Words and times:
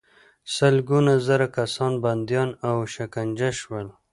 سلګونه 0.55 1.13
زره 1.27 1.47
کسان 1.57 1.91
بندیان 2.03 2.49
او 2.67 2.77
شکنجه 2.95 3.49
شول. 3.59 3.87